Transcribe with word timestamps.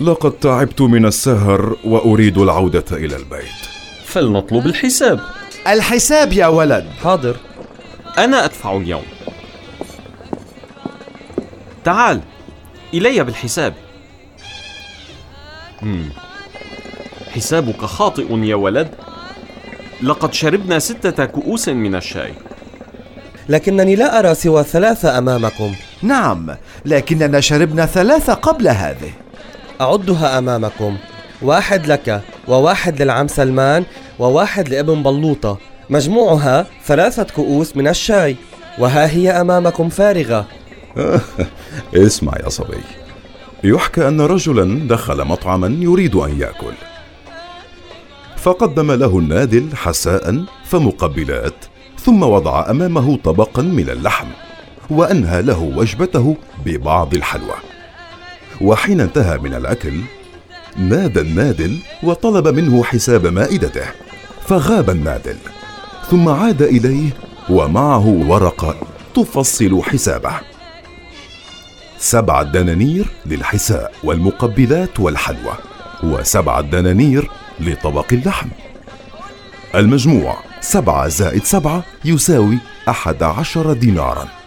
لقد 0.00 0.32
تعبت 0.32 0.80
من 0.80 1.06
السهر 1.06 1.76
وأريد 1.84 2.38
العودة 2.38 2.84
إلى 2.92 3.16
البيت. 3.16 3.60
فلنطلب 4.04 4.66
الحساب. 4.66 5.20
الحساب 5.66 6.32
يا 6.32 6.46
ولد. 6.46 6.86
حاضر. 7.02 7.36
أنا 8.18 8.44
أدفع 8.44 8.76
اليوم. 8.76 9.02
تعال 11.84 12.20
إلي 12.94 13.24
بالحساب. 13.24 13.74
مم. 15.82 16.08
حسابك 17.34 17.84
خاطئ 17.84 18.34
يا 18.34 18.54
ولد. 18.54 18.88
لقد 20.02 20.34
شربنا 20.34 20.78
ستة 20.78 21.24
كؤوس 21.24 21.68
من 21.68 21.94
الشاي. 21.94 22.34
لكنني 23.48 23.96
لا 23.96 24.18
أرى 24.18 24.34
سوى 24.34 24.64
ثلاثة 24.64 25.18
أمامكم. 25.18 25.74
نعم 26.02 26.56
لكننا 26.84 27.40
شربنا 27.40 27.86
ثلاثة 27.86 28.34
قبل 28.34 28.68
هذه. 28.68 29.12
أعدها 29.80 30.38
أمامكم. 30.38 30.96
واحد 31.42 31.86
لك 31.86 32.22
وواحد 32.48 33.02
للعم 33.02 33.28
سلمان 33.28 33.84
وواحد 34.18 34.68
لابن 34.68 35.02
بلوطة. 35.02 35.58
مجموعها 35.90 36.66
ثلاثة 36.84 37.22
كؤوس 37.22 37.76
من 37.76 37.88
الشاي. 37.88 38.36
وها 38.78 39.10
هي 39.10 39.30
أمامكم 39.30 39.88
فارغة. 39.88 40.46
اسمع 41.94 42.32
يا 42.44 42.48
صبي. 42.48 42.80
يحكى 43.64 44.08
أن 44.08 44.20
رجلا 44.20 44.88
دخل 44.88 45.24
مطعما 45.24 45.76
يريد 45.80 46.16
أن 46.16 46.40
يأكل. 46.40 46.74
فقدم 48.36 48.92
له 48.92 49.18
النادل 49.18 49.76
حساء 49.76 50.44
فمقبلات 50.64 51.64
ثم 52.04 52.22
وضع 52.22 52.70
أمامه 52.70 53.16
طبقا 53.16 53.62
من 53.62 53.90
اللحم 53.90 54.26
وأنهى 54.90 55.42
له 55.42 55.72
وجبته 55.76 56.36
ببعض 56.66 57.14
الحلوى. 57.14 57.69
وحين 58.60 59.00
انتهى 59.00 59.38
من 59.38 59.54
الأكل 59.54 60.00
نادى 60.76 61.20
النادل 61.20 61.78
وطلب 62.02 62.48
منه 62.48 62.84
حساب 62.84 63.26
مائدته 63.26 63.86
فغاب 64.46 64.90
النادل 64.90 65.36
ثم 66.10 66.28
عاد 66.28 66.62
إليه 66.62 67.10
ومعه 67.50 68.06
ورقة 68.06 68.76
تفصل 69.14 69.82
حسابه. 69.82 70.32
سبعة 71.98 72.42
دنانير 72.42 73.06
للحساء 73.26 73.92
والمقبلات 74.04 75.00
والحلوى 75.00 75.54
وسبعة 76.02 76.60
دنانير 76.60 77.30
لطبق 77.60 78.06
اللحم. 78.12 78.48
المجموع 79.74 80.38
سبعة 80.60 81.08
زائد 81.08 81.44
سبعة 81.44 81.84
يساوي 82.04 82.58
أحد 82.88 83.22
عشر 83.22 83.72
دينارا. 83.72 84.39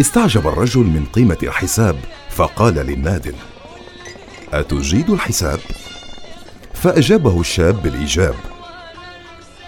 استعجب 0.00 0.46
الرجل 0.48 0.80
من 0.80 1.06
قيمة 1.12 1.38
الحساب 1.42 1.96
فقال 2.30 2.74
للنادل 2.74 3.34
أتجيد 4.52 5.10
الحساب؟ 5.10 5.58
فأجابه 6.74 7.40
الشاب 7.40 7.82
بالإيجاب. 7.82 8.34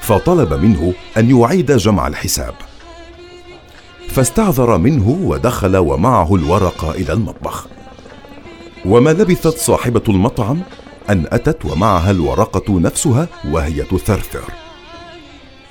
فطلب 0.00 0.54
منه 0.54 0.92
أن 1.16 1.40
يعيد 1.40 1.72
جمع 1.72 2.06
الحساب. 2.06 2.54
فاستعذر 4.08 4.78
منه 4.78 5.08
ودخل 5.08 5.76
ومعه 5.76 6.34
الورقة 6.34 6.90
إلى 6.90 7.12
المطبخ. 7.12 7.66
وما 8.84 9.10
لبثت 9.10 9.58
صاحبة 9.58 10.02
المطعم؟ 10.08 10.62
أن 11.10 11.26
أتت 11.32 11.64
ومعها 11.64 12.10
الورقة 12.10 12.80
نفسها 12.80 13.28
وهي 13.44 13.82
تثرثر. 13.82 14.44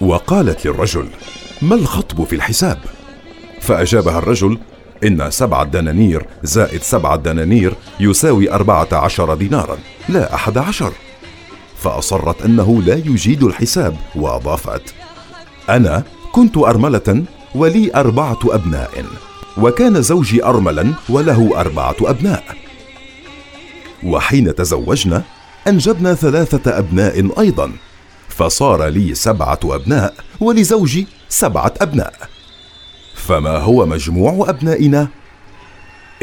وقالت 0.01 0.65
للرجل 0.65 1.07
ما 1.61 1.75
الخطب 1.75 2.23
في 2.23 2.35
الحساب؟ 2.35 2.79
فأجابها 3.63 4.17
الرجل 4.17 4.57
إن 5.03 5.31
سبعة 5.31 5.63
دنانير 5.63 6.25
زائد 6.43 6.81
سبعة 6.81 7.15
دنانير 7.15 7.73
يساوي 7.99 8.51
أربعة 8.51 8.87
عشر 8.91 9.33
دينارا 9.33 9.77
لا 10.09 10.35
أحد 10.35 10.57
عشر. 10.57 10.93
فأصرت 11.77 12.41
أنه 12.41 12.81
لا 12.81 12.95
يجيد 12.95 13.43
الحساب 13.43 13.95
وأضافت 14.15 14.93
أنا 15.69 16.03
كنت 16.31 16.57
أرملة 16.57 17.23
ولي 17.55 17.95
أربعة 17.95 18.39
أبناء 18.45 19.05
وكان 19.57 20.01
زوجي 20.01 20.45
أرملا 20.45 20.93
وله 21.09 21.59
أربعة 21.59 21.95
أبناء. 22.01 22.43
وحين 24.03 24.55
تزوجنا 24.55 25.23
أنجبنا 25.67 26.13
ثلاثة 26.13 26.77
أبناء 26.77 27.39
أيضا 27.39 27.71
فصار 28.29 28.85
لي 28.85 29.15
سبعة 29.15 29.59
أبناء 29.63 30.13
ولزوجي 30.39 31.07
سبعة 31.29 31.73
أبناء. 31.81 32.13
فما 33.27 33.57
هو 33.57 33.85
مجموع 33.85 34.49
أبنائنا؟ 34.49 35.07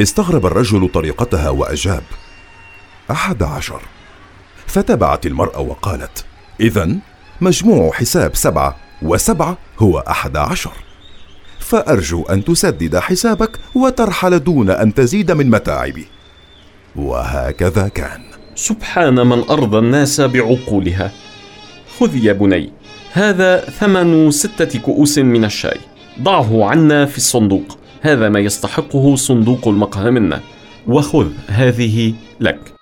استغرب 0.01 0.47
الرجل 0.47 0.89
طريقتها 0.89 1.51
وأجاب 1.51 2.03
أحد 3.11 3.43
عشر. 3.43 3.83
فتبعت 4.67 5.27
المرأة 5.27 5.61
وقالت 5.61 6.25
إذا 6.61 6.97
مجموع 7.41 7.93
حساب 7.93 8.37
سبعة 8.37 8.77
وسبعة 9.03 9.59
هو 9.79 9.99
أحد 9.99 10.37
عشر. 10.37 10.73
فأرجو 11.59 12.23
أن 12.23 12.45
تسدد 12.45 12.99
حسابك 12.99 13.59
وترحل 13.75 14.39
دون 14.39 14.71
أن 14.71 14.95
تزيد 14.95 15.33
من 15.33 15.51
متاعبي. 15.51 16.07
وهكذا 16.97 17.89
كان. 17.89 18.21
سبحان 18.55 19.15
من 19.27 19.51
أرضى 19.51 19.79
الناس 19.79 20.21
بعقولها. 20.21 21.13
خذ 21.99 22.17
يا 22.17 22.33
بني 22.33 22.73
هذا 23.13 23.61
ثمن 23.61 24.31
ستة 24.31 24.79
كؤوس 24.79 25.19
من 25.19 25.45
الشاي. 25.45 25.81
ضعه 26.23 26.65
عنا 26.65 27.07
في 27.07 27.17
الصندوق. 27.17 27.79
هذا 28.03 28.29
ما 28.29 28.41
يستحقه 28.41 29.17
صندوق 29.17 29.69
المقهى 29.69 30.11
منا. 30.11 30.41
وخذ 30.87 31.33
هذه 31.49 32.15
لك. 32.41 32.80